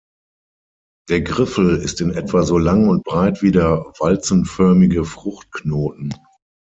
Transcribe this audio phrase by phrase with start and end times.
[1.09, 6.15] Der Griffel ist in etwa so lang und breit wie der walzenförmige Fruchtknoten.